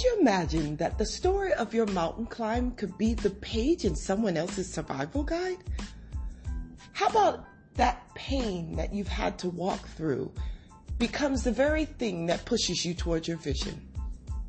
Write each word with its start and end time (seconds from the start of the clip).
Could 0.00 0.12
you 0.14 0.20
imagine 0.20 0.76
that 0.76 0.96
the 0.96 1.04
story 1.04 1.52
of 1.52 1.74
your 1.74 1.84
mountain 1.84 2.24
climb 2.24 2.70
could 2.70 2.96
be 2.96 3.12
the 3.12 3.28
page 3.28 3.84
in 3.84 3.94
someone 3.94 4.38
else's 4.38 4.72
survival 4.72 5.22
guide? 5.22 5.58
How 6.94 7.08
about 7.08 7.44
that 7.74 8.02
pain 8.14 8.76
that 8.76 8.94
you've 8.94 9.08
had 9.08 9.38
to 9.40 9.50
walk 9.50 9.86
through 9.88 10.32
becomes 10.96 11.44
the 11.44 11.52
very 11.52 11.84
thing 11.84 12.24
that 12.28 12.46
pushes 12.46 12.82
you 12.82 12.94
towards 12.94 13.28
your 13.28 13.36
vision? 13.36 13.78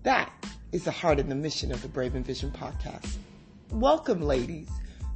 That 0.04 0.32
is 0.72 0.86
the 0.86 0.92
heart 0.92 1.20
and 1.20 1.30
the 1.30 1.36
mission 1.36 1.74
of 1.74 1.82
the 1.82 1.90
Brave 1.90 2.16
and 2.16 2.26
Vision 2.26 2.52
podcast. 2.52 3.18
Welcome, 3.72 4.22
ladies, 4.22 4.70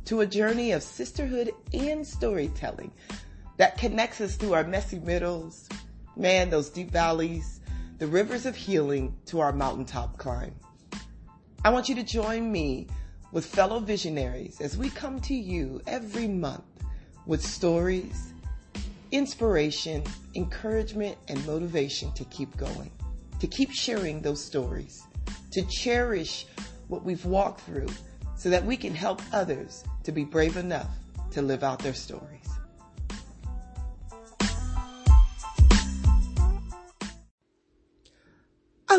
to 0.04 0.20
a 0.20 0.26
journey 0.26 0.74
of 0.74 0.84
sisterhood 0.84 1.54
and 1.74 2.06
storytelling 2.06 2.92
that 3.56 3.78
connects 3.78 4.20
us 4.20 4.36
through 4.36 4.54
our 4.54 4.66
messy 4.66 5.00
middles, 5.00 5.70
man, 6.18 6.50
those 6.50 6.70
deep 6.70 6.92
valleys, 6.92 7.62
the 7.98 8.08
rivers 8.08 8.46
of 8.46 8.56
healing 8.56 9.16
to 9.26 9.40
our 9.40 9.54
mountaintop 9.54 10.18
climb. 10.18 10.54
I 11.64 11.70
want 11.70 11.88
you 11.88 11.96
to 11.96 12.04
join 12.04 12.52
me 12.52 12.88
with 13.32 13.46
fellow 13.46 13.80
visionaries 13.80 14.60
as 14.60 14.78
we 14.78 14.90
come 14.90 15.20
to 15.22 15.34
you 15.34 15.82
every 15.88 16.28
month 16.28 16.64
with 17.26 17.42
stories, 17.44 18.34
inspiration, 19.12 20.04
encouragement, 20.36 21.18
and 21.30 21.46
motivation 21.48 22.12
to 22.14 22.26
keep 22.26 22.56
going, 22.58 22.92
to 23.40 23.48
keep 23.48 23.72
sharing 23.72 24.22
those 24.22 24.44
stories, 24.44 25.04
to 25.52 25.64
cherish 25.64 26.46
what 26.90 27.04
we've 27.04 27.26
walked 27.26 27.62
through 27.62 27.88
so 28.36 28.50
that 28.50 28.64
we 28.66 28.76
can 28.76 28.94
help 28.94 29.22
others 29.32 29.86
to 30.04 30.12
be 30.12 30.26
brave 30.26 30.58
enough 30.58 30.90
to 31.32 31.42
live 31.42 31.64
out 31.64 31.80
their 31.80 31.94
stories. 31.94 32.55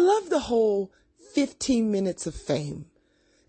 Love 0.06 0.30
the 0.30 0.40
whole 0.40 0.92
15 1.34 1.90
minutes 1.90 2.26
of 2.26 2.34
fame. 2.34 2.86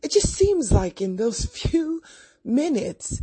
It 0.02 0.12
just 0.12 0.34
seems 0.34 0.72
like 0.72 1.02
in 1.02 1.16
those 1.16 1.46
few 1.62 2.02
minutes, 2.44 3.22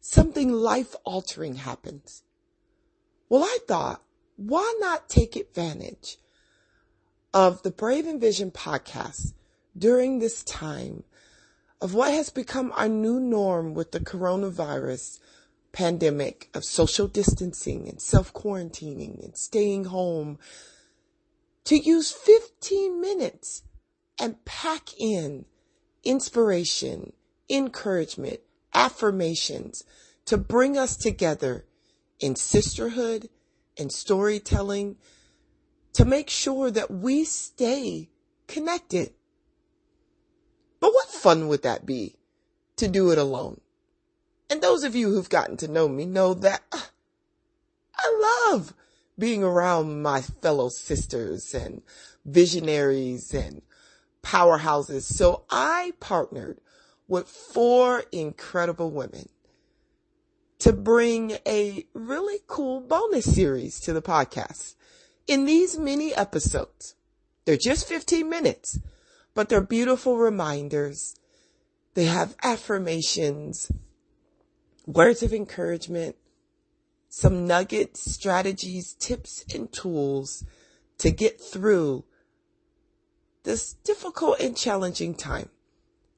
something 0.00 0.52
life 0.52 0.94
altering 1.04 1.56
happens. 1.56 2.22
Well, 3.28 3.44
I 3.44 3.58
thought, 3.66 4.02
why 4.36 4.74
not 4.80 5.08
take 5.08 5.36
advantage 5.36 6.16
of 7.34 7.62
the 7.62 7.70
Brave 7.70 8.06
Envision 8.06 8.50
podcast 8.50 9.34
during 9.76 10.18
this 10.18 10.42
time 10.42 11.04
of 11.80 11.94
what 11.94 12.12
has 12.12 12.30
become 12.30 12.72
our 12.74 12.88
new 12.88 13.20
norm 13.20 13.74
with 13.74 13.92
the 13.92 14.00
coronavirus 14.00 15.18
pandemic 15.72 16.50
of 16.54 16.64
social 16.64 17.06
distancing 17.06 17.88
and 17.88 18.00
self 18.00 18.32
quarantining 18.32 19.22
and 19.22 19.36
staying 19.36 19.84
home 19.84 20.38
to 21.70 21.78
use 21.78 22.10
15 22.10 23.00
minutes 23.00 23.62
and 24.18 24.44
pack 24.44 24.88
in 24.98 25.44
inspiration, 26.02 27.12
encouragement, 27.48 28.40
affirmations 28.74 29.84
to 30.24 30.36
bring 30.36 30.76
us 30.76 30.96
together 30.96 31.64
in 32.18 32.34
sisterhood 32.34 33.28
and 33.78 33.92
storytelling 33.92 34.96
to 35.92 36.04
make 36.04 36.28
sure 36.28 36.72
that 36.72 36.90
we 36.90 37.22
stay 37.22 38.08
connected. 38.48 39.12
But 40.80 40.92
what 40.92 41.06
fun 41.08 41.46
would 41.46 41.62
that 41.62 41.86
be 41.86 42.16
to 42.78 42.88
do 42.88 43.12
it 43.12 43.18
alone? 43.18 43.60
And 44.50 44.60
those 44.60 44.82
of 44.82 44.96
you 44.96 45.10
who've 45.10 45.30
gotten 45.30 45.56
to 45.58 45.68
know 45.68 45.86
me 45.86 46.04
know 46.04 46.34
that 46.34 46.62
uh, 46.72 46.80
I 47.96 48.48
love 48.50 48.74
being 49.20 49.44
around 49.44 50.02
my 50.02 50.20
fellow 50.20 50.68
sisters 50.68 51.54
and 51.54 51.82
visionaries 52.24 53.32
and 53.32 53.62
powerhouses. 54.22 55.02
So 55.02 55.44
I 55.48 55.92
partnered 56.00 56.60
with 57.06 57.28
four 57.28 58.04
incredible 58.10 58.90
women 58.90 59.28
to 60.58 60.72
bring 60.72 61.38
a 61.46 61.86
really 61.94 62.38
cool 62.46 62.80
bonus 62.80 63.34
series 63.34 63.80
to 63.80 63.92
the 63.92 64.02
podcast. 64.02 64.74
In 65.26 65.44
these 65.44 65.78
mini 65.78 66.14
episodes, 66.14 66.94
they're 67.44 67.56
just 67.56 67.88
15 67.88 68.28
minutes, 68.28 68.78
but 69.34 69.48
they're 69.48 69.60
beautiful 69.60 70.18
reminders. 70.18 71.14
They 71.94 72.04
have 72.04 72.36
affirmations, 72.42 73.72
words 74.86 75.22
of 75.22 75.32
encouragement, 75.32 76.16
some 77.10 77.44
nuggets, 77.44 78.10
strategies, 78.10 78.94
tips, 78.94 79.44
and 79.52 79.70
tools 79.72 80.44
to 80.98 81.10
get 81.10 81.40
through 81.40 82.04
this 83.42 83.72
difficult 83.84 84.38
and 84.38 84.56
challenging 84.56 85.14
time. 85.14 85.48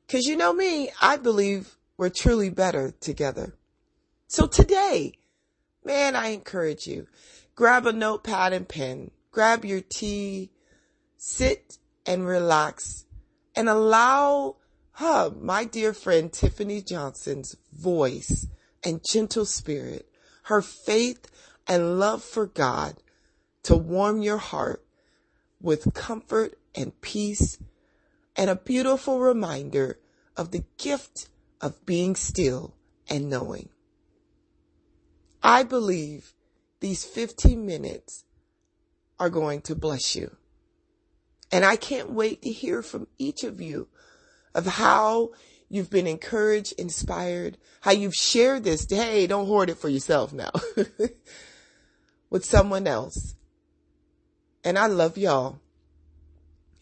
Cause 0.06 0.26
you 0.26 0.36
know 0.36 0.52
me, 0.52 0.90
I 1.00 1.16
believe 1.16 1.78
we're 1.96 2.10
truly 2.10 2.50
better 2.50 2.92
together. 3.00 3.54
So 4.26 4.46
today, 4.46 5.14
man, 5.82 6.14
I 6.14 6.28
encourage 6.28 6.86
you, 6.86 7.06
grab 7.54 7.86
a 7.86 7.92
notepad 7.92 8.52
and 8.52 8.68
pen, 8.68 9.12
grab 9.30 9.64
your 9.64 9.80
tea, 9.80 10.50
sit 11.16 11.78
and 12.04 12.26
relax 12.26 13.06
and 13.56 13.68
allow 13.68 14.56
her, 14.96 15.32
my 15.40 15.64
dear 15.64 15.94
friend 15.94 16.30
Tiffany 16.30 16.82
Johnson's 16.82 17.56
voice 17.72 18.46
and 18.84 19.02
gentle 19.02 19.46
spirit 19.46 20.11
her 20.42 20.62
faith 20.62 21.30
and 21.66 21.98
love 21.98 22.22
for 22.22 22.46
God 22.46 22.96
to 23.64 23.76
warm 23.76 24.22
your 24.22 24.38
heart 24.38 24.84
with 25.60 25.94
comfort 25.94 26.58
and 26.74 27.00
peace 27.00 27.58
and 28.36 28.50
a 28.50 28.56
beautiful 28.56 29.20
reminder 29.20 29.98
of 30.36 30.50
the 30.50 30.64
gift 30.78 31.28
of 31.60 31.84
being 31.86 32.16
still 32.16 32.74
and 33.08 33.28
knowing. 33.28 33.68
I 35.42 35.62
believe 35.62 36.34
these 36.80 37.04
15 37.04 37.64
minutes 37.64 38.24
are 39.18 39.30
going 39.30 39.60
to 39.62 39.74
bless 39.74 40.16
you. 40.16 40.36
And 41.50 41.64
I 41.64 41.76
can't 41.76 42.10
wait 42.10 42.42
to 42.42 42.50
hear 42.50 42.82
from 42.82 43.06
each 43.18 43.44
of 43.44 43.60
you 43.60 43.88
of 44.54 44.66
how 44.66 45.30
You've 45.72 45.88
been 45.88 46.06
encouraged, 46.06 46.74
inspired, 46.76 47.56
how 47.80 47.92
you've 47.92 48.14
shared 48.14 48.62
this. 48.62 48.86
Hey, 48.90 49.26
don't 49.26 49.46
hoard 49.46 49.70
it 49.70 49.78
for 49.78 49.88
yourself 49.88 50.30
now 50.30 50.50
with 52.28 52.44
someone 52.44 52.86
else. 52.86 53.36
And 54.62 54.78
I 54.78 54.86
love 54.86 55.16
y'all. 55.16 55.60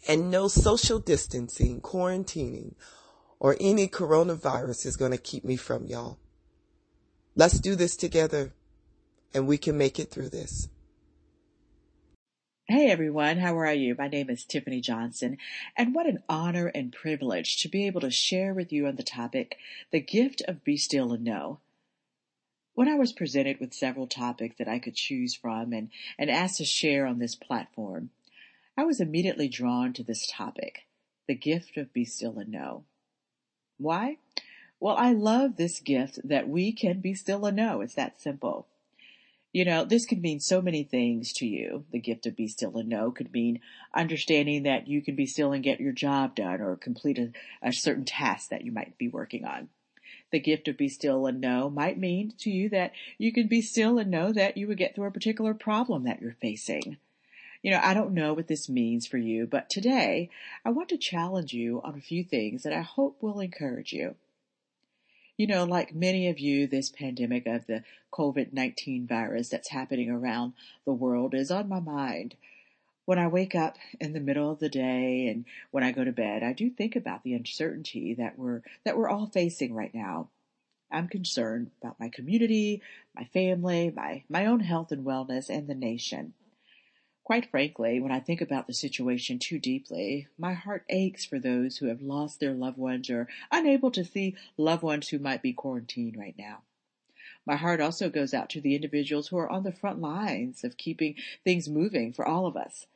And 0.09 0.29
no 0.29 0.49
social 0.49 0.99
distancing, 0.99 1.81
quarantining, 1.81 2.75
or 3.39 3.57
any 3.61 3.87
coronavirus 3.87 4.87
is 4.87 4.97
going 4.97 5.13
to 5.13 5.19
keep 5.19 5.45
me 5.45 5.55
from 5.55 5.87
y'all. 5.87 6.19
Let's 7.37 7.61
do 7.61 7.77
this 7.77 7.95
together 7.95 8.55
and 9.33 9.47
we 9.47 9.57
can 9.57 9.79
make 9.79 10.01
it 10.01 10.11
through 10.11 10.31
this. 10.31 10.69
Hey 12.71 12.89
everyone, 12.89 13.39
how 13.39 13.59
are 13.59 13.75
you? 13.75 13.97
My 13.99 14.07
name 14.07 14.31
is 14.31 14.45
Tiffany 14.45 14.81
Johnson, 14.81 15.39
and 15.77 15.93
what 15.93 16.07
an 16.07 16.23
honor 16.29 16.69
and 16.69 16.93
privilege 16.93 17.61
to 17.63 17.69
be 17.69 17.85
able 17.89 18.01
to 18.01 18.13
share 18.13 18.55
with 18.55 18.73
you 18.73 18.87
on 18.87 18.95
the 18.95 19.03
topic, 19.03 19.57
the 19.91 19.99
gift 19.99 20.41
of 20.47 20.63
be 20.63 20.77
still 20.77 21.13
and 21.13 21.25
know. 21.25 21.59
When 22.75 22.87
I 22.87 22.95
was 22.95 23.13
presented 23.13 23.59
with 23.59 23.75
several 23.75 24.07
topics 24.07 24.55
that 24.59 24.69
I 24.69 24.79
could 24.79 24.95
choose 24.95 25.35
from 25.35 25.73
and, 25.73 25.91
and 26.17 26.31
asked 26.31 26.59
to 26.59 26.65
share 26.65 27.07
on 27.07 27.19
this 27.19 27.35
platform, 27.35 28.11
I 28.77 28.85
was 28.85 29.01
immediately 29.01 29.49
drawn 29.49 29.93
to 29.95 30.05
this 30.05 30.25
topic, 30.31 30.87
the 31.27 31.35
gift 31.35 31.77
of 31.77 31.93
be 31.93 32.05
still 32.05 32.39
and 32.39 32.53
know. 32.53 32.85
Why? 33.79 34.19
Well, 34.79 34.95
I 34.97 35.13
love 35.13 35.57
this 35.57 35.81
gift 35.81 36.21
that 36.23 36.49
we 36.49 36.71
can 36.71 37.01
be 37.01 37.15
still 37.15 37.45
and 37.47 37.57
know. 37.57 37.81
It's 37.81 37.97
that 37.97 38.21
simple. 38.21 38.69
You 39.53 39.65
know, 39.65 39.85
this 39.85 40.07
could 40.07 40.23
mean 40.23 40.39
so 40.39 40.63
many 40.63 40.85
things 40.85 41.33
to 41.35 41.47
you. 41.47 41.85
The 41.91 41.99
gift 41.99 42.27
of 42.27 42.37
be 42.37 42.47
still 42.47 42.77
and 42.77 42.89
know 42.89 43.11
could 43.11 43.33
mean 43.33 43.61
understanding 43.93 44.63
that 44.63 44.87
you 44.87 45.03
can 45.03 45.17
be 45.17 45.27
still 45.27 45.53
and 45.53 45.65
get 45.65 45.81
your 45.81 45.93
job 45.93 46.37
done 46.37 46.61
or 46.61 46.77
complete 46.77 47.19
a, 47.19 47.33
a 47.61 47.73
certain 47.73 48.05
task 48.05 48.51
that 48.51 48.65
you 48.65 48.71
might 48.71 48.97
be 48.97 49.09
working 49.09 49.45
on. 49.45 49.69
The 50.31 50.39
gift 50.39 50.69
of 50.69 50.77
be 50.77 50.89
still 50.89 51.27
and 51.27 51.41
know 51.41 51.69
might 51.69 51.99
mean 51.99 52.33
to 52.39 52.51
you 52.51 52.69
that 52.69 52.93
you 53.19 53.33
can 53.33 53.49
be 53.49 53.61
still 53.61 53.99
and 53.99 54.11
know 54.11 54.33
that 54.33 54.57
you 54.57 54.69
would 54.69 54.79
get 54.79 54.95
through 54.95 55.09
a 55.09 55.13
particular 55.13 55.53
problem 55.53 56.05
that 56.05 56.21
you're 56.21 56.37
facing. 56.41 56.99
You 57.63 57.73
know, 57.73 57.81
I 57.83 57.93
don't 57.93 58.15
know 58.15 58.33
what 58.33 58.47
this 58.47 58.69
means 58.69 59.07
for 59.07 59.19
you, 59.19 59.47
but 59.47 59.69
today 59.69 60.31
I 60.65 60.71
want 60.71 60.89
to 60.91 60.97
challenge 60.97 61.53
you 61.53 61.81
on 61.83 61.97
a 61.97 62.01
few 62.01 62.23
things 62.23 62.63
that 62.63 62.73
I 62.73 62.83
hope 62.83 63.21
will 63.21 63.41
encourage 63.41 63.93
you. 63.93 64.15
You 65.41 65.47
know, 65.47 65.65
like 65.65 65.95
many 65.95 66.29
of 66.29 66.39
you, 66.39 66.67
this 66.67 66.91
pandemic 66.91 67.47
of 67.47 67.67
the 67.67 67.83
COVID-19 68.13 69.09
virus 69.09 69.49
that's 69.49 69.71
happening 69.71 70.11
around 70.11 70.53
the 70.85 70.93
world 70.93 71.33
is 71.33 71.51
on 71.51 71.67
my 71.67 71.81
mind. 71.81 72.35
When 73.07 73.19
I 73.19 73.27
wake 73.27 73.55
up 73.55 73.79
in 73.99 74.13
the 74.13 74.21
middle 74.21 74.51
of 74.51 74.59
the 74.59 74.69
day 74.69 75.29
and 75.29 75.47
when 75.71 75.83
I 75.83 75.93
go 75.93 76.05
to 76.05 76.13
bed, 76.13 76.43
I 76.43 76.53
do 76.53 76.69
think 76.69 76.95
about 76.95 77.23
the 77.25 77.33
uncertainty 77.33 78.13
that 78.13 78.39
we're, 78.39 78.61
that 78.85 78.99
we're 78.99 79.09
all 79.09 79.29
facing 79.29 79.73
right 79.73 79.95
now. 79.95 80.29
I'm 80.93 81.09
concerned 81.09 81.71
about 81.81 81.99
my 81.99 82.11
community, 82.11 82.83
my 83.17 83.25
family, 83.33 83.91
my, 83.97 84.25
my 84.29 84.45
own 84.45 84.61
health 84.61 84.93
and 84.93 85.07
wellness, 85.07 85.49
and 85.49 85.67
the 85.67 85.75
nation. 85.75 86.35
Quite 87.31 87.49
frankly, 87.49 88.01
when 88.01 88.11
I 88.11 88.19
think 88.19 88.41
about 88.41 88.67
the 88.67 88.75
situation 88.75 89.39
too 89.39 89.61
deeply, 89.61 90.27
my 90.37 90.53
heart 90.53 90.85
aches 90.89 91.25
for 91.25 91.39
those 91.39 91.77
who 91.77 91.87
have 91.87 92.03
lost 92.03 92.41
their 92.41 92.55
loved 92.55 92.77
ones 92.77 93.09
or 93.09 93.29
unable 93.53 93.93
to 93.93 94.05
see 94.05 94.35
loved 94.57 94.83
ones 94.83 95.07
who 95.07 95.21
might 95.21 95.41
be 95.41 95.53
quarantined 95.53 96.17
right 96.17 96.35
now. 96.37 96.63
My 97.47 97.55
heart 97.55 97.81
also 97.81 98.11
goes 98.11 98.35
out 98.35 98.51
to 98.51 98.61
the 98.61 98.75
individuals 98.75 99.29
who 99.29 99.39
are 99.39 99.49
on 99.49 99.63
the 99.63 99.71
front 99.71 100.01
lines 100.01 100.65
of 100.65 100.77
keeping 100.77 101.15
things 101.45 101.69
moving 101.69 102.13
for 102.13 102.27
all 102.27 102.47
of 102.47 102.57
us, 102.57 102.89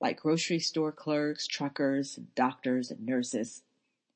like 0.00 0.22
grocery 0.22 0.58
store 0.58 0.90
clerks, 0.90 1.46
truckers, 1.46 2.18
doctors, 2.34 2.90
and 2.90 3.04
nurses. 3.04 3.60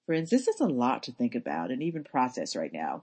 Friends, 0.06 0.30
this 0.30 0.48
is 0.48 0.58
a 0.58 0.66
lot 0.66 1.02
to 1.02 1.12
think 1.12 1.34
about 1.34 1.70
and 1.70 1.82
even 1.82 2.02
process 2.02 2.56
right 2.56 2.72
now. 2.72 3.02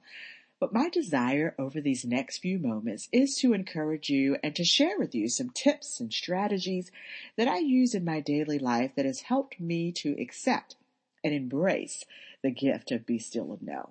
But 0.63 0.71
my 0.71 0.88
desire 0.88 1.56
over 1.60 1.81
these 1.81 2.06
next 2.06 2.38
few 2.38 2.57
moments 2.57 3.10
is 3.12 3.36
to 3.39 3.51
encourage 3.51 4.10
you 4.10 4.38
and 4.42 4.56
to 4.56 4.63
share 4.63 4.98
with 4.98 5.13
you 5.13 5.27
some 5.27 5.50
tips 5.50 6.00
and 6.00 6.13
strategies 6.13 6.89
that 7.36 7.50
I 7.50 7.57
use 7.57 7.94
in 7.94 8.06
my 8.06 8.21
daily 8.21 8.60
life 8.60 8.92
that 8.95 9.04
has 9.04 9.19
helped 9.19 9.60
me 9.60 9.92
to 9.92 10.15
accept 10.18 10.77
and 11.21 11.33
embrace 11.33 12.06
the 12.44 12.50
gift 12.50 12.94
of 12.94 13.06
be 13.06 13.19
still 13.19 13.51
and 13.51 13.62
know. 13.62 13.89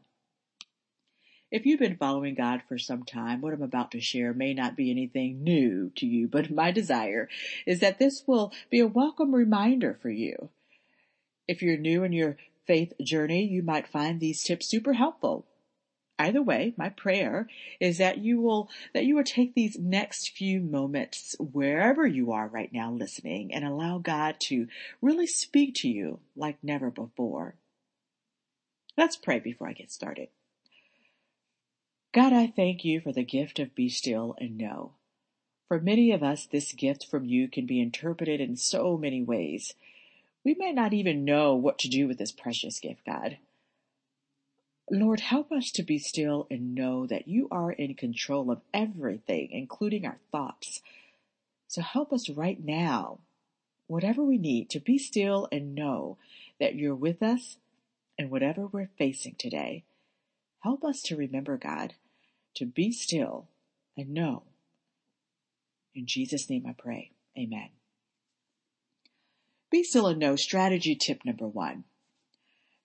If 1.51 1.67
you've 1.67 1.79
been 1.79 1.99
following 1.99 2.35
God 2.35 2.63
for 2.67 2.79
some 2.79 3.05
time, 3.05 3.43
what 3.43 3.53
I'm 3.53 3.63
about 3.63 3.91
to 3.91 4.01
share 4.01 4.33
may 4.33 4.55
not 4.55 4.75
be 4.75 4.91
anything 4.91 5.45
new 5.45 5.93
to 5.97 6.07
you, 6.07 6.27
but 6.27 6.51
my 6.51 6.73
desire 6.73 7.29
is 7.67 7.81
that 7.81 7.99
this 7.99 8.25
will 8.27 8.51
be 8.71 8.81
a 8.81 8.87
welcome 8.87 9.35
reminder 9.35 9.99
for 10.01 10.09
you. 10.09 10.49
If 11.47 11.61
you're 11.61 11.77
new 11.77 12.03
in 12.03 12.15
your 12.15 12.39
faith 12.67 12.95
journey, 12.99 13.45
you 13.45 13.63
might 13.63 13.87
find 13.87 14.21
these 14.21 14.43
tips 14.43 14.69
super 14.69 14.95
helpful 14.95 15.45
Either 16.23 16.41
way, 16.41 16.73
my 16.77 16.89
prayer 16.89 17.49
is 17.81 17.99
that 17.99 18.19
you 18.19 18.41
will 18.41 18.71
that 18.95 19.05
you 19.05 19.17
will 19.17 19.25
take 19.25 19.57
these 19.57 19.77
next 19.77 20.31
few 20.31 20.61
moments 20.61 21.35
wherever 21.41 22.07
you 22.07 22.31
are 22.31 22.47
right 22.47 22.73
now 22.73 22.93
listening 22.93 23.53
and 23.53 23.65
allow 23.65 23.99
God 23.99 24.37
to 24.43 24.69
really 25.01 25.27
speak 25.27 25.75
to 25.77 25.89
you 25.89 26.21
like 26.37 26.59
never 26.63 26.93
before. 26.93 27.57
Let's 28.97 29.17
pray 29.17 29.41
before 29.41 29.69
I 29.69 29.73
get 29.73 29.91
started. 29.91 30.29
God, 32.15 32.33
I 32.33 32.47
thank 32.47 32.85
you 32.85 33.01
for 33.01 33.11
the 33.11 33.25
gift 33.25 33.59
of 33.59 33.75
be 33.75 33.89
still 33.89 34.37
and 34.39 34.57
know. 34.57 34.93
For 35.67 35.81
many 35.81 36.13
of 36.13 36.23
us, 36.23 36.47
this 36.47 36.73
gift 36.73 37.05
from 37.11 37.25
you 37.25 37.49
can 37.49 37.67
be 37.67 37.81
interpreted 37.81 38.41
in 38.41 38.55
so 38.55 38.97
many 38.97 39.25
ways. 39.25 39.75
We 40.45 40.55
may 40.55 40.71
not 40.71 40.93
even 40.93 41.25
know 41.25 41.57
what 41.57 41.81
to 41.81 41.89
do 41.89 42.07
with 42.07 42.19
this 42.19 42.31
precious 42.31 42.79
gift, 42.79 43.05
God. 43.05 43.39
Lord, 44.91 45.21
help 45.21 45.53
us 45.53 45.71
to 45.73 45.83
be 45.83 45.99
still 45.99 46.47
and 46.51 46.75
know 46.75 47.07
that 47.07 47.29
you 47.29 47.49
are 47.51 47.73
in 47.73 47.95
control 47.95 48.51
of 48.51 48.61
everything, 48.75 49.51
including 49.51 50.05
our 50.05 50.19
thoughts. 50.31 50.83
So 51.69 51.81
help 51.81 52.13
us 52.13 52.29
right 52.29 52.63
now, 52.63 53.21
whatever 53.87 54.23
we 54.23 54.39
need, 54.39 54.69
to 54.71 54.81
be 54.81 54.99
still 54.99 55.49
and 55.51 55.75
know 55.75 56.19
that 56.61 56.75
you're 56.75 56.95
with 56.95 57.23
us 57.23 57.57
and 58.19 58.31
whatever 58.31 58.67
we're 58.67 58.91
facing 58.99 59.37
today. 59.37 59.85
Help 60.61 60.85
us 60.85 61.01
to 61.03 61.17
remember, 61.17 61.57
God, 61.57 61.95
to 62.55 62.67
be 62.67 62.93
still 62.93 63.49
and 63.97 64.11
know. 64.11 64.43
In 65.95 66.07
Jesus' 66.07 66.51
name 66.51 66.67
I 66.67 66.73
pray. 66.73 67.11
Amen. 67.39 67.71
Be 69.71 69.83
still 69.83 70.07
and 70.07 70.19
know 70.19 70.37
strategy 70.37 70.95
tip 70.95 71.25
number 71.25 71.47
one. 71.47 71.85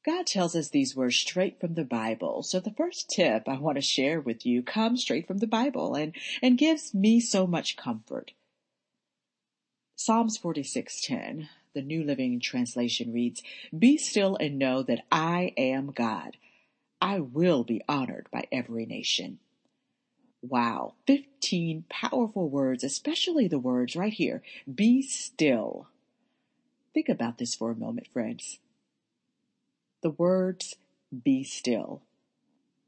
God 0.07 0.25
tells 0.25 0.55
us 0.55 0.69
these 0.69 0.95
words 0.95 1.17
straight 1.17 1.59
from 1.59 1.73
the 1.73 1.83
Bible. 1.83 2.41
So 2.41 2.61
the 2.61 2.71
first 2.71 3.09
tip 3.09 3.43
I 3.45 3.57
want 3.57 3.75
to 3.75 3.81
share 3.81 4.21
with 4.21 4.45
you 4.45 4.63
comes 4.63 5.01
straight 5.01 5.27
from 5.27 5.39
the 5.39 5.47
Bible 5.47 5.95
and, 5.95 6.15
and 6.41 6.57
gives 6.57 6.93
me 6.93 7.19
so 7.19 7.45
much 7.45 7.75
comfort. 7.75 8.31
Psalms 9.97 10.37
46:10, 10.37 11.49
the 11.73 11.81
New 11.81 12.05
Living 12.05 12.39
Translation 12.39 13.11
reads, 13.11 13.43
"Be 13.77 13.97
still 13.97 14.37
and 14.37 14.57
know 14.57 14.81
that 14.81 15.05
I 15.11 15.53
am 15.57 15.91
God. 15.91 16.37
I 17.01 17.19
will 17.19 17.65
be 17.65 17.81
honored 17.89 18.29
by 18.31 18.47
every 18.49 18.85
nation." 18.85 19.39
Wow, 20.41 20.93
15 21.05 21.83
powerful 21.89 22.47
words, 22.47 22.85
especially 22.85 23.49
the 23.49 23.59
words 23.59 23.97
right 23.97 24.13
here, 24.13 24.41
be 24.73 25.01
still. 25.01 25.89
Think 26.93 27.09
about 27.09 27.39
this 27.39 27.55
for 27.55 27.71
a 27.71 27.75
moment, 27.75 28.07
friends 28.07 28.59
the 30.07 30.11
words 30.11 30.77
be 31.25 31.43
still. 31.43 32.01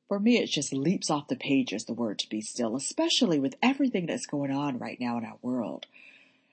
For 0.07 0.21
me, 0.21 0.37
it 0.37 0.45
just 0.45 0.71
leaps 0.71 1.09
off 1.09 1.27
the 1.27 1.35
pages, 1.35 1.83
the 1.83 1.93
word 1.93 2.17
to 2.19 2.29
be 2.29 2.39
still, 2.39 2.77
especially 2.77 3.41
with 3.41 3.57
everything 3.61 4.05
that's 4.05 4.25
going 4.25 4.51
on 4.51 4.79
right 4.79 4.97
now 5.01 5.17
in 5.17 5.25
our 5.25 5.37
world. 5.41 5.85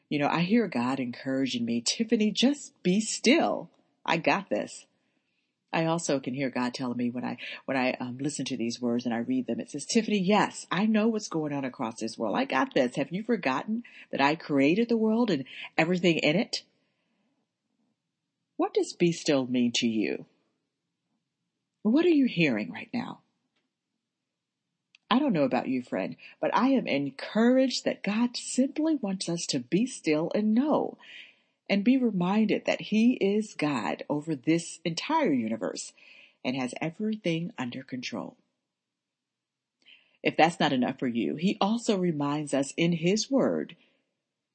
You 0.09 0.19
know, 0.19 0.27
I 0.27 0.41
hear 0.41 0.67
God 0.67 0.99
encouraging 0.99 1.65
me, 1.65 1.81
Tiffany, 1.87 2.33
just 2.33 2.73
be 2.83 3.01
still. 3.01 3.71
I 4.05 4.17
got 4.17 4.51
this. 4.51 4.87
I 5.73 5.85
also 5.85 6.19
can 6.19 6.35
hear 6.35 6.51
God 6.51 6.75
telling 6.75 6.97
me 6.97 7.11
when 7.11 7.25
I 7.25 7.37
when 7.67 7.77
I 7.77 7.93
um, 8.01 8.19
listen 8.21 8.45
to 8.47 8.57
these 8.57 8.83
words 8.83 9.05
and 9.05 9.15
I 9.15 9.19
read 9.19 9.47
them. 9.47 9.61
It 9.61 9.71
says, 9.71 9.87
"Tiffany, 9.87 10.19
yes, 10.19 10.67
I 10.69 10.87
know 10.87 11.07
what's 11.07 11.29
going 11.29 11.53
on 11.53 11.65
across 11.65 12.01
this 12.01 12.19
world. 12.19 12.37
I 12.37 12.45
got 12.45 12.75
this. 12.75 12.97
Have 12.97 13.13
you 13.13 13.23
forgotten 13.23 13.85
that 14.11 14.21
I 14.21 14.35
created 14.35 14.89
the 14.89 14.97
world 14.97 15.31
and 15.31 15.45
everything 15.79 16.19
in 16.19 16.35
it?" 16.35 16.65
What 18.57 18.75
does 18.75 18.95
"be 18.95 19.13
still" 19.13 19.47
mean 19.47 19.71
to 19.77 19.87
you? 19.87 20.27
What 21.87 22.05
are 22.05 22.09
you 22.09 22.27
hearing 22.27 22.73
right 22.73 22.91
now? 22.93 23.21
I 25.09 25.21
don't 25.21 25.33
know 25.33 25.45
about 25.45 25.69
you, 25.69 25.83
friend, 25.83 26.17
but 26.41 26.51
I 26.53 26.71
am 26.71 26.89
encouraged 26.89 27.85
that 27.85 28.03
God 28.03 28.37
simply 28.37 28.97
wants 28.97 29.29
us 29.29 29.47
to 29.47 29.61
be 29.61 29.87
still 29.87 30.33
and 30.35 30.53
know 30.53 30.99
and 31.71 31.85
be 31.85 31.97
reminded 31.97 32.65
that 32.65 32.81
He 32.81 33.13
is 33.15 33.55
God 33.55 34.03
over 34.11 34.35
this 34.35 34.81
entire 34.85 35.33
universe 35.33 35.93
and 36.45 36.57
has 36.57 36.75
everything 36.81 37.53
under 37.57 37.85
control. 37.85 38.37
If 40.25 40.37
that's 40.37 40.59
not 40.59 40.73
enough 40.73 40.99
for 40.99 41.07
you, 41.07 41.37
He 41.37 41.57
also 41.61 41.97
reminds 41.97 42.53
us 42.53 42.75
in 42.77 42.95
His 42.95 43.31
Word 43.31 43.77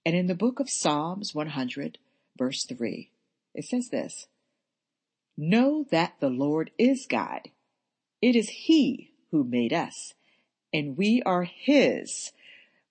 and 0.06 0.18
in 0.18 0.28
the 0.28 0.36
book 0.36 0.60
of 0.60 0.70
Psalms 0.70 1.34
100, 1.34 1.98
verse 2.38 2.66
3, 2.66 3.10
it 3.56 3.64
says 3.64 3.88
this 3.88 4.28
Know 5.38 5.86
that 5.92 6.14
the 6.20 6.30
Lord 6.30 6.72
is 6.78 7.08
God. 7.10 7.50
It 8.22 8.36
is 8.36 8.50
He 8.50 9.12
who 9.32 9.44
made 9.44 9.74
us, 9.74 10.14
and 10.74 10.98
we 10.98 11.22
are 11.24 11.44
His. 11.44 12.32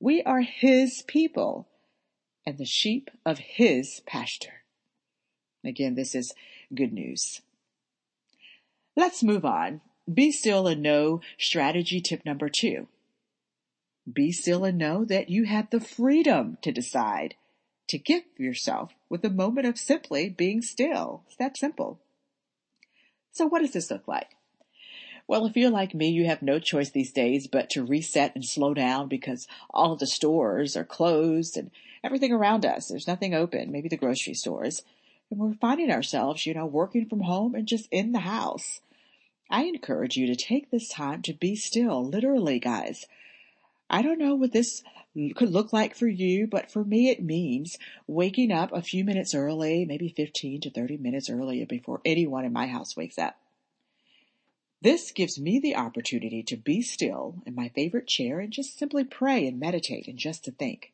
We 0.00 0.22
are 0.22 0.40
His 0.40 1.02
people 1.06 1.68
and 2.46 2.58
the 2.58 2.64
sheep 2.64 3.10
of 3.24 3.38
His 3.38 4.00
pasture. 4.06 4.64
Again, 5.64 5.94
this 5.94 6.14
is 6.14 6.32
good 6.74 6.92
news. 6.92 7.42
Let's 8.96 9.22
move 9.22 9.44
on. 9.44 9.82
Be 10.12 10.32
still 10.32 10.66
and 10.66 10.82
know 10.82 11.20
strategy 11.38 12.00
tip 12.00 12.24
number 12.24 12.48
two. 12.48 12.88
Be 14.10 14.32
still 14.32 14.64
and 14.64 14.78
know 14.78 15.04
that 15.04 15.28
you 15.28 15.44
have 15.44 15.70
the 15.70 15.80
freedom 15.80 16.58
to 16.62 16.72
decide 16.72 17.34
to 17.88 17.98
gift 17.98 18.38
yourself 18.38 18.94
with 19.08 19.24
a 19.24 19.30
moment 19.30 19.66
of 19.66 19.78
simply 19.78 20.28
being 20.28 20.62
still. 20.62 21.22
It's 21.26 21.36
that 21.36 21.56
simple. 21.56 22.00
So 23.32 23.46
what 23.46 23.60
does 23.60 23.72
this 23.72 23.90
look 23.90 24.06
like? 24.08 24.36
Well, 25.26 25.46
if 25.46 25.56
you're 25.56 25.70
like 25.70 25.94
me, 25.94 26.08
you 26.08 26.26
have 26.26 26.42
no 26.42 26.58
choice 26.58 26.90
these 26.90 27.12
days 27.12 27.46
but 27.46 27.70
to 27.70 27.84
reset 27.84 28.34
and 28.34 28.44
slow 28.44 28.74
down 28.74 29.08
because 29.08 29.46
all 29.70 29.92
of 29.92 30.00
the 30.00 30.06
stores 30.06 30.76
are 30.76 30.84
closed 30.84 31.56
and 31.56 31.70
everything 32.02 32.32
around 32.32 32.66
us, 32.66 32.88
there's 32.88 33.06
nothing 33.06 33.32
open, 33.32 33.70
maybe 33.70 33.88
the 33.88 33.96
grocery 33.96 34.34
stores. 34.34 34.82
And 35.30 35.38
we're 35.38 35.54
finding 35.54 35.90
ourselves, 35.90 36.46
you 36.46 36.54
know, 36.54 36.66
working 36.66 37.06
from 37.06 37.20
home 37.20 37.54
and 37.54 37.68
just 37.68 37.86
in 37.92 38.10
the 38.10 38.20
house. 38.20 38.80
I 39.48 39.64
encourage 39.64 40.16
you 40.16 40.26
to 40.26 40.36
take 40.36 40.70
this 40.70 40.88
time 40.88 41.22
to 41.22 41.32
be 41.32 41.54
still, 41.54 42.04
literally, 42.04 42.58
guys. 42.58 43.06
I 43.92 44.02
don't 44.02 44.20
know 44.20 44.36
what 44.36 44.52
this 44.52 44.84
could 45.34 45.50
look 45.50 45.72
like 45.72 45.96
for 45.96 46.06
you, 46.06 46.46
but 46.46 46.70
for 46.70 46.84
me 46.84 47.10
it 47.10 47.22
means 47.22 47.76
waking 48.06 48.52
up 48.52 48.72
a 48.72 48.82
few 48.82 49.04
minutes 49.04 49.34
early, 49.34 49.84
maybe 49.84 50.08
15 50.08 50.60
to 50.60 50.70
30 50.70 50.96
minutes 50.98 51.28
earlier 51.28 51.66
before 51.66 52.00
anyone 52.04 52.44
in 52.44 52.52
my 52.52 52.68
house 52.68 52.96
wakes 52.96 53.18
up. 53.18 53.36
This 54.80 55.10
gives 55.10 55.38
me 55.38 55.58
the 55.58 55.74
opportunity 55.74 56.42
to 56.44 56.56
be 56.56 56.80
still 56.82 57.42
in 57.44 57.54
my 57.56 57.68
favorite 57.70 58.06
chair 58.06 58.38
and 58.38 58.52
just 58.52 58.78
simply 58.78 59.02
pray 59.02 59.46
and 59.46 59.58
meditate 59.58 60.06
and 60.06 60.16
just 60.16 60.44
to 60.44 60.52
think. 60.52 60.92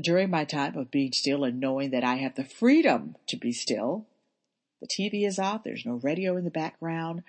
During 0.00 0.30
my 0.30 0.44
time 0.44 0.76
of 0.76 0.90
being 0.90 1.12
still 1.12 1.42
and 1.42 1.58
knowing 1.58 1.90
that 1.90 2.04
I 2.04 2.16
have 2.16 2.36
the 2.36 2.44
freedom 2.44 3.16
to 3.26 3.36
be 3.36 3.52
still, 3.52 4.06
the 4.80 4.86
TV 4.86 5.26
is 5.26 5.38
off, 5.38 5.64
there's 5.64 5.84
no 5.84 5.94
radio 5.94 6.36
in 6.36 6.44
the 6.44 6.50
background, 6.50 7.24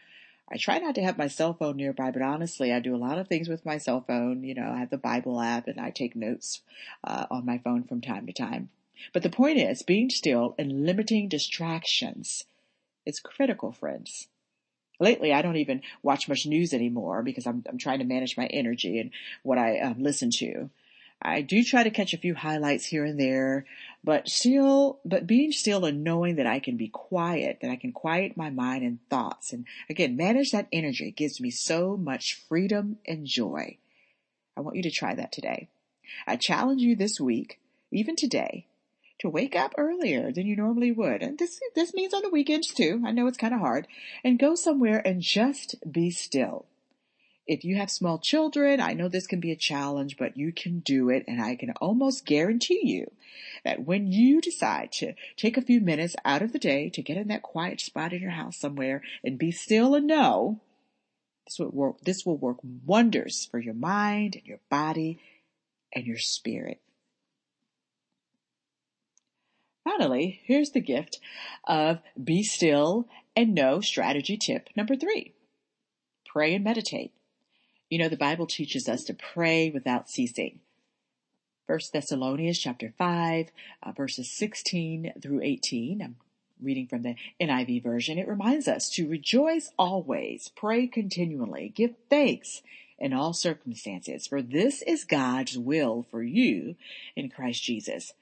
I 0.49 0.57
try 0.57 0.77
not 0.79 0.95
to 0.95 1.03
have 1.03 1.17
my 1.17 1.27
cell 1.27 1.53
phone 1.53 1.75
nearby, 1.75 2.11
but 2.11 2.21
honestly, 2.21 2.71
I 2.71 2.79
do 2.79 2.95
a 2.95 2.97
lot 2.97 3.17
of 3.17 3.27
things 3.27 3.49
with 3.49 3.65
my 3.65 3.77
cell 3.77 4.01
phone. 4.01 4.43
You 4.43 4.55
know, 4.55 4.71
I 4.71 4.79
have 4.79 4.89
the 4.89 4.97
Bible 4.97 5.41
app 5.41 5.67
and 5.67 5.79
I 5.79 5.89
take 5.89 6.15
notes 6.15 6.61
uh, 7.03 7.25
on 7.29 7.45
my 7.45 7.57
phone 7.57 7.83
from 7.83 7.99
time 7.99 8.25
to 8.27 8.33
time. 8.33 8.69
But 9.13 9.23
the 9.23 9.29
point 9.29 9.57
is, 9.57 9.81
being 9.81 10.09
still 10.09 10.55
and 10.57 10.85
limiting 10.85 11.27
distractions 11.27 12.45
is 13.05 13.19
critical, 13.19 13.71
friends. 13.71 14.27
Lately, 14.99 15.31
I 15.33 15.41
don't 15.41 15.57
even 15.57 15.81
watch 16.01 16.27
much 16.27 16.45
news 16.45 16.73
anymore 16.73 17.21
because 17.21 17.45
I'm, 17.45 17.63
I'm 17.69 17.77
trying 17.77 17.99
to 17.99 18.05
manage 18.05 18.37
my 18.37 18.47
energy 18.47 18.99
and 18.99 19.11
what 19.43 19.57
I 19.57 19.79
um, 19.79 20.01
listen 20.01 20.31
to. 20.37 20.69
I 21.21 21.41
do 21.41 21.63
try 21.63 21.83
to 21.83 21.89
catch 21.89 22.13
a 22.13 22.17
few 22.17 22.35
highlights 22.35 22.85
here 22.85 23.03
and 23.03 23.19
there, 23.19 23.65
but 24.03 24.29
still, 24.29 24.99
but 25.03 25.27
being 25.27 25.51
still 25.51 25.85
and 25.85 26.03
knowing 26.03 26.35
that 26.37 26.47
I 26.47 26.59
can 26.59 26.77
be 26.77 26.87
quiet, 26.87 27.59
that 27.61 27.71
I 27.71 27.75
can 27.75 27.91
quiet 27.91 28.37
my 28.37 28.49
mind 28.49 28.83
and 28.83 28.99
thoughts 29.09 29.51
and 29.53 29.65
again, 29.89 30.15
manage 30.15 30.51
that 30.51 30.67
energy 30.71 31.11
gives 31.11 31.41
me 31.41 31.51
so 31.51 31.97
much 31.97 32.41
freedom 32.47 32.97
and 33.05 33.25
joy. 33.25 33.77
I 34.55 34.61
want 34.61 34.77
you 34.77 34.83
to 34.83 34.91
try 34.91 35.13
that 35.15 35.31
today. 35.31 35.69
I 36.25 36.35
challenge 36.35 36.81
you 36.81 36.95
this 36.95 37.19
week, 37.19 37.59
even 37.91 38.15
today, 38.15 38.65
to 39.19 39.29
wake 39.29 39.55
up 39.55 39.73
earlier 39.77 40.31
than 40.31 40.47
you 40.47 40.55
normally 40.55 40.91
would. 40.91 41.21
And 41.21 41.37
this, 41.37 41.59
this 41.75 41.93
means 41.93 42.13
on 42.13 42.21
the 42.21 42.29
weekends 42.29 42.73
too. 42.73 43.03
I 43.05 43.11
know 43.11 43.27
it's 43.27 43.37
kind 43.37 43.53
of 43.53 43.59
hard 43.59 43.87
and 44.23 44.39
go 44.39 44.55
somewhere 44.55 45.01
and 45.05 45.21
just 45.21 45.75
be 45.89 46.11
still. 46.11 46.65
If 47.47 47.63
you 47.63 47.77
have 47.77 47.89
small 47.89 48.19
children, 48.19 48.81
I 48.81 48.93
know 48.93 49.07
this 49.07 49.25
can 49.25 49.39
be 49.39 49.51
a 49.51 49.55
challenge, 49.55 50.17
but 50.17 50.35
you 50.35 50.51
can 50.51 50.79
do 50.79 51.09
it. 51.09 51.23
And 51.27 51.41
I 51.41 51.55
can 51.55 51.71
almost 51.79 52.25
guarantee 52.25 52.81
you 52.83 53.11
that 53.63 53.85
when 53.85 54.11
you 54.11 54.41
decide 54.41 54.91
to 54.93 55.13
take 55.37 55.55
a 55.55 55.61
few 55.61 55.79
minutes 55.79 56.15
out 56.25 56.41
of 56.41 56.51
the 56.51 56.59
day 56.59 56.89
to 56.89 57.01
get 57.01 57.17
in 57.17 57.29
that 57.29 57.43
quiet 57.43 57.79
spot 57.79 58.11
in 58.11 58.21
your 58.21 58.31
house 58.31 58.57
somewhere 58.57 59.01
and 59.23 59.37
be 59.37 59.51
still 59.51 59.95
and 59.95 60.07
know, 60.07 60.59
this 61.45 61.57
will 61.57 61.69
work, 61.69 62.01
this 62.01 62.25
will 62.25 62.37
work 62.37 62.57
wonders 62.85 63.47
for 63.49 63.59
your 63.59 63.73
mind 63.73 64.35
and 64.35 64.45
your 64.45 64.59
body 64.69 65.19
and 65.93 66.05
your 66.05 66.17
spirit. 66.17 66.81
Finally, 69.85 70.41
here's 70.43 70.71
the 70.71 70.81
gift 70.81 71.21
of 71.65 71.99
be 72.21 72.43
still 72.43 73.07
and 73.37 73.55
know 73.55 73.79
strategy 73.79 74.35
tip 74.35 74.67
number 74.75 74.97
three. 74.97 75.33
Pray 76.25 76.53
and 76.53 76.63
meditate. 76.63 77.13
You 77.89 77.99
know, 77.99 78.09
the 78.09 78.17
Bible 78.17 78.47
teaches 78.47 78.89
us 78.89 79.03
to 79.05 79.13
pray 79.13 79.69
without 79.69 80.09
ceasing. 80.09 80.59
First 81.65 81.93
Thessalonians 81.93 82.59
chapter 82.59 82.93
5, 82.97 83.47
uh, 83.83 83.91
verses 83.93 84.29
16 84.29 85.13
through 85.21 85.41
18. 85.41 86.01
I'm 86.01 86.15
reading 86.61 86.87
from 86.87 87.03
the 87.03 87.15
NIV 87.41 87.83
version. 87.83 88.17
It 88.17 88.27
reminds 88.27 88.67
us 88.67 88.89
to 88.91 89.07
rejoice 89.07 89.71
always, 89.77 90.49
pray 90.55 90.87
continually, 90.87 91.71
give 91.73 91.93
thanks 92.09 92.61
in 92.99 93.13
all 93.13 93.31
circumstances, 93.31 94.27
for 94.27 94.41
this 94.41 94.81
is 94.81 95.03
God's 95.03 95.57
will 95.57 96.05
for 96.09 96.23
you 96.23 96.75
in 97.15 97.29
Christ 97.29 97.63
Jesus. 97.63 98.13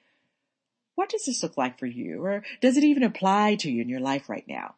What 0.96 1.10
does 1.10 1.26
this 1.26 1.42
look 1.42 1.58
like 1.58 1.80
for 1.80 1.86
you? 1.86 2.24
Or 2.24 2.44
does 2.62 2.78
it 2.78 2.84
even 2.84 3.04
apply 3.04 3.56
to 3.56 3.72
you 3.72 3.82
in 3.82 3.90
your 3.90 4.00
life 4.00 4.30
right 4.30 4.46
now? 4.48 4.76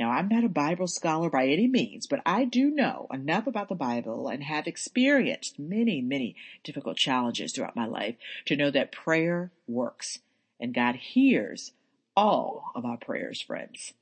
Now, 0.00 0.12
I'm 0.12 0.28
not 0.28 0.44
a 0.44 0.48
Bible 0.48 0.86
scholar 0.86 1.28
by 1.28 1.46
any 1.46 1.66
means, 1.66 2.06
but 2.06 2.22
I 2.24 2.46
do 2.46 2.70
know 2.70 3.06
enough 3.12 3.46
about 3.46 3.68
the 3.68 3.74
Bible 3.74 4.28
and 4.28 4.42
have 4.42 4.66
experienced 4.66 5.58
many, 5.58 6.00
many 6.00 6.36
difficult 6.64 6.96
challenges 6.96 7.52
throughout 7.52 7.76
my 7.76 7.84
life 7.84 8.14
to 8.46 8.56
know 8.56 8.70
that 8.70 8.92
prayer 8.92 9.52
works 9.68 10.20
and 10.58 10.72
God 10.72 10.94
hears 10.96 11.72
all 12.16 12.72
of 12.74 12.86
our 12.86 12.96
prayers, 12.96 13.42
friends. 13.42 13.92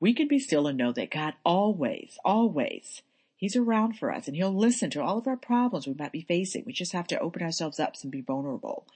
We 0.00 0.12
can 0.12 0.28
be 0.28 0.38
still 0.38 0.66
and 0.66 0.76
know 0.76 0.92
that 0.92 1.10
God 1.10 1.32
always, 1.46 2.18
always, 2.22 3.00
He's 3.38 3.56
around 3.56 3.94
for 3.98 4.12
us 4.12 4.26
and 4.26 4.36
He'll 4.36 4.54
listen 4.54 4.90
to 4.90 5.02
all 5.02 5.16
of 5.16 5.26
our 5.26 5.38
problems 5.38 5.86
we 5.86 5.94
might 5.94 6.12
be 6.12 6.26
facing. 6.28 6.64
We 6.66 6.74
just 6.74 6.92
have 6.92 7.06
to 7.06 7.18
open 7.18 7.40
ourselves 7.40 7.80
up 7.80 7.94
and 8.02 8.12
be 8.12 8.20
vulnerable. 8.20 8.86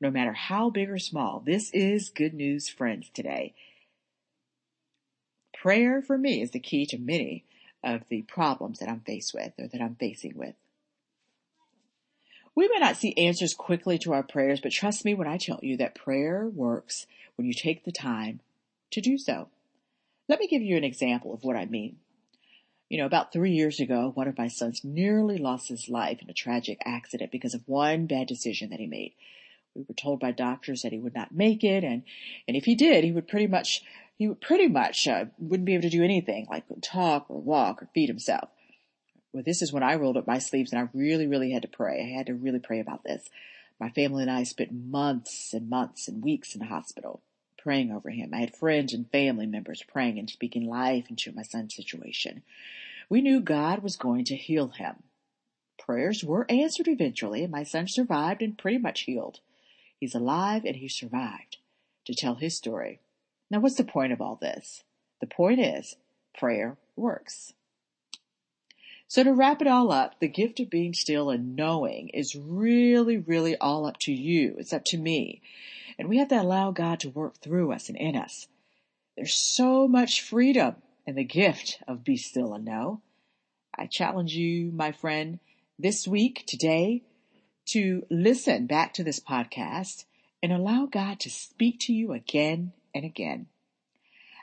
No 0.00 0.12
matter 0.12 0.32
how 0.32 0.70
big 0.70 0.88
or 0.90 0.98
small, 1.00 1.42
this 1.44 1.72
is 1.72 2.08
good 2.08 2.34
news, 2.34 2.68
friends, 2.68 3.10
today. 3.12 3.52
Prayer 5.60 6.00
for 6.00 6.16
me 6.16 6.40
is 6.40 6.52
the 6.52 6.58
key 6.58 6.86
to 6.86 6.96
many 6.96 7.44
of 7.84 8.08
the 8.08 8.22
problems 8.22 8.78
that 8.78 8.88
I'm 8.88 9.00
faced 9.00 9.34
with 9.34 9.52
or 9.58 9.68
that 9.68 9.80
I'm 9.82 9.94
facing 9.94 10.34
with. 10.34 10.54
We 12.54 12.66
may 12.68 12.78
not 12.78 12.96
see 12.96 13.12
answers 13.16 13.52
quickly 13.52 13.98
to 13.98 14.14
our 14.14 14.22
prayers, 14.22 14.60
but 14.62 14.72
trust 14.72 15.04
me 15.04 15.12
when 15.12 15.28
I 15.28 15.36
tell 15.36 15.60
you 15.62 15.76
that 15.76 15.94
prayer 15.94 16.48
works 16.48 17.06
when 17.36 17.46
you 17.46 17.52
take 17.52 17.84
the 17.84 17.92
time 17.92 18.40
to 18.90 19.02
do 19.02 19.18
so. 19.18 19.48
Let 20.28 20.40
me 20.40 20.48
give 20.48 20.62
you 20.62 20.78
an 20.78 20.84
example 20.84 21.34
of 21.34 21.44
what 21.44 21.56
I 21.56 21.66
mean. 21.66 21.96
You 22.88 22.96
know, 22.96 23.06
about 23.06 23.30
three 23.30 23.52
years 23.52 23.80
ago, 23.80 24.12
one 24.14 24.28
of 24.28 24.38
my 24.38 24.48
sons 24.48 24.82
nearly 24.82 25.36
lost 25.36 25.68
his 25.68 25.90
life 25.90 26.22
in 26.22 26.30
a 26.30 26.34
tragic 26.34 26.78
accident 26.86 27.30
because 27.30 27.52
of 27.52 27.68
one 27.68 28.06
bad 28.06 28.28
decision 28.28 28.70
that 28.70 28.80
he 28.80 28.86
made. 28.86 29.12
We 29.74 29.84
were 29.86 29.94
told 29.94 30.20
by 30.20 30.32
doctors 30.32 30.82
that 30.82 30.92
he 30.92 30.98
would 30.98 31.14
not 31.14 31.34
make 31.34 31.62
it, 31.62 31.84
and, 31.84 32.02
and 32.48 32.56
if 32.56 32.64
he 32.64 32.74
did, 32.74 33.04
he 33.04 33.12
would 33.12 33.28
pretty 33.28 33.46
much 33.46 33.82
he 34.20 34.28
pretty 34.34 34.68
much 34.68 35.08
uh, 35.08 35.24
wouldn't 35.38 35.64
be 35.64 35.72
able 35.72 35.80
to 35.80 35.88
do 35.88 36.04
anything 36.04 36.46
like 36.50 36.64
talk 36.82 37.24
or 37.30 37.40
walk 37.40 37.82
or 37.82 37.88
feed 37.94 38.10
himself. 38.10 38.50
Well, 39.32 39.42
this 39.42 39.62
is 39.62 39.72
when 39.72 39.82
I 39.82 39.94
rolled 39.94 40.18
up 40.18 40.26
my 40.26 40.36
sleeves 40.36 40.74
and 40.74 40.78
I 40.78 40.90
really, 40.92 41.26
really 41.26 41.52
had 41.52 41.62
to 41.62 41.68
pray. 41.68 42.02
I 42.02 42.18
had 42.18 42.26
to 42.26 42.34
really 42.34 42.58
pray 42.58 42.80
about 42.80 43.02
this. 43.02 43.30
My 43.80 43.88
family 43.88 44.20
and 44.20 44.30
I 44.30 44.42
spent 44.42 44.74
months 44.74 45.54
and 45.54 45.70
months 45.70 46.06
and 46.06 46.22
weeks 46.22 46.54
in 46.54 46.58
the 46.58 46.66
hospital 46.66 47.22
praying 47.56 47.92
over 47.92 48.10
him. 48.10 48.34
I 48.34 48.40
had 48.40 48.54
friends 48.54 48.92
and 48.92 49.10
family 49.10 49.46
members 49.46 49.82
praying 49.90 50.18
and 50.18 50.28
speaking 50.28 50.66
life 50.66 51.08
into 51.08 51.32
my 51.32 51.42
son's 51.42 51.74
situation. 51.74 52.42
We 53.08 53.22
knew 53.22 53.40
God 53.40 53.82
was 53.82 53.96
going 53.96 54.26
to 54.26 54.36
heal 54.36 54.68
him. 54.68 54.96
Prayers 55.78 56.22
were 56.22 56.44
answered 56.50 56.88
eventually 56.88 57.42
and 57.42 57.50
my 57.50 57.62
son 57.62 57.88
survived 57.88 58.42
and 58.42 58.58
pretty 58.58 58.76
much 58.76 59.00
healed. 59.00 59.40
He's 59.98 60.14
alive 60.14 60.66
and 60.66 60.76
he 60.76 60.88
survived 60.88 61.56
to 62.04 62.14
tell 62.14 62.34
his 62.34 62.54
story 62.54 63.00
now, 63.50 63.58
what's 63.58 63.74
the 63.74 63.84
point 63.84 64.12
of 64.12 64.20
all 64.20 64.38
this? 64.40 64.84
The 65.20 65.26
point 65.26 65.60
is, 65.60 65.96
prayer 66.38 66.76
works. 66.96 67.52
So 69.08 69.24
to 69.24 69.32
wrap 69.32 69.60
it 69.60 69.66
all 69.66 69.90
up, 69.90 70.20
the 70.20 70.28
gift 70.28 70.60
of 70.60 70.70
being 70.70 70.94
still 70.94 71.30
and 71.30 71.56
knowing 71.56 72.10
is 72.10 72.36
really, 72.36 73.18
really 73.18 73.56
all 73.56 73.86
up 73.86 73.98
to 74.02 74.12
you. 74.12 74.54
It's 74.58 74.72
up 74.72 74.84
to 74.86 74.98
me. 74.98 75.42
And 75.98 76.08
we 76.08 76.18
have 76.18 76.28
to 76.28 76.40
allow 76.40 76.70
God 76.70 77.00
to 77.00 77.10
work 77.10 77.38
through 77.38 77.72
us 77.72 77.88
and 77.88 77.98
in 77.98 78.14
us. 78.14 78.46
There's 79.16 79.34
so 79.34 79.88
much 79.88 80.22
freedom 80.22 80.76
in 81.04 81.16
the 81.16 81.24
gift 81.24 81.82
of 81.88 82.04
be 82.04 82.16
still 82.16 82.54
and 82.54 82.64
know. 82.64 83.02
I 83.76 83.86
challenge 83.86 84.32
you, 84.32 84.70
my 84.70 84.92
friend, 84.92 85.40
this 85.76 86.06
week, 86.06 86.44
today, 86.46 87.02
to 87.66 88.06
listen 88.10 88.66
back 88.66 88.94
to 88.94 89.02
this 89.02 89.18
podcast 89.18 90.04
and 90.40 90.52
allow 90.52 90.86
God 90.86 91.18
to 91.20 91.30
speak 91.30 91.80
to 91.80 91.92
you 91.92 92.12
again 92.12 92.72
and 92.94 93.04
again. 93.04 93.46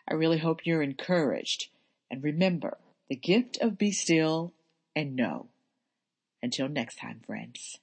I 0.10 0.14
really 0.14 0.38
hope 0.38 0.66
you're 0.66 0.82
encouraged. 0.82 1.68
And 2.10 2.24
remember, 2.24 2.78
the 3.10 3.16
gift 3.16 3.58
of 3.62 3.78
be 3.78 3.92
still 3.92 4.54
and 4.96 5.16
know. 5.16 5.48
Until 6.42 6.70
next 6.70 6.98
time, 7.00 7.22
friends. 7.26 7.80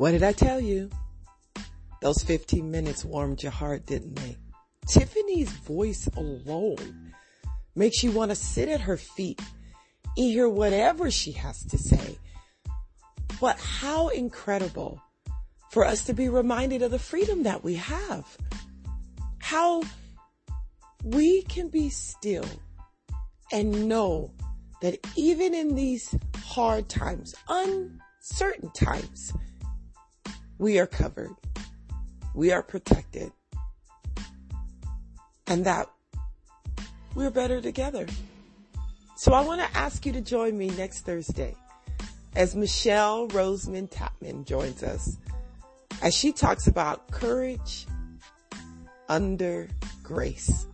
What 0.00 0.12
did 0.12 0.22
I 0.22 0.32
tell 0.32 0.58
you? 0.58 0.88
Those 2.00 2.22
15 2.22 2.70
minutes 2.70 3.04
warmed 3.04 3.42
your 3.42 3.52
heart, 3.52 3.84
didn't 3.84 4.14
they? 4.14 4.38
Tiffany's 4.88 5.50
voice 5.50 6.08
alone 6.16 7.12
makes 7.76 8.02
you 8.02 8.10
want 8.10 8.30
to 8.30 8.34
sit 8.34 8.70
at 8.70 8.80
her 8.80 8.96
feet 8.96 9.42
and 10.16 10.24
hear 10.24 10.48
whatever 10.48 11.10
she 11.10 11.32
has 11.32 11.62
to 11.66 11.76
say. 11.76 12.16
But 13.42 13.60
how 13.60 14.08
incredible 14.08 15.02
for 15.70 15.84
us 15.84 16.04
to 16.04 16.14
be 16.14 16.30
reminded 16.30 16.80
of 16.80 16.92
the 16.92 16.98
freedom 16.98 17.42
that 17.42 17.62
we 17.62 17.74
have. 17.74 18.24
How 19.36 19.82
we 21.04 21.42
can 21.42 21.68
be 21.68 21.90
still 21.90 22.48
and 23.52 23.86
know 23.86 24.32
that 24.80 24.96
even 25.14 25.52
in 25.52 25.74
these 25.74 26.14
hard 26.42 26.88
times, 26.88 27.34
uncertain 27.50 28.70
times, 28.72 29.34
we 30.60 30.78
are 30.78 30.86
covered. 30.86 31.34
We 32.34 32.52
are 32.52 32.62
protected. 32.62 33.32
And 35.46 35.64
that 35.64 35.88
we're 37.14 37.30
better 37.30 37.62
together. 37.62 38.06
So 39.16 39.32
I 39.32 39.40
want 39.40 39.62
to 39.62 39.76
ask 39.76 40.04
you 40.04 40.12
to 40.12 40.20
join 40.20 40.56
me 40.58 40.68
next 40.68 41.06
Thursday 41.06 41.56
as 42.36 42.54
Michelle 42.54 43.26
Roseman 43.28 43.90
Tapman 43.90 44.44
joins 44.44 44.82
us 44.82 45.16
as 46.02 46.14
she 46.14 46.30
talks 46.30 46.66
about 46.66 47.10
courage 47.10 47.86
under 49.08 49.66
grace. 50.02 50.66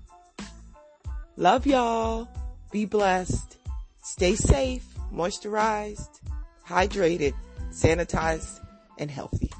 Love 1.37 1.65
y'all. 1.65 2.29
Be 2.73 2.87
blessed. 2.87 3.57
Stay 4.03 4.35
safe, 4.35 4.85
moisturized, 5.13 6.21
hydrated, 6.67 7.35
sanitized, 7.71 8.61
and 8.99 9.11
healthy. 9.11 9.51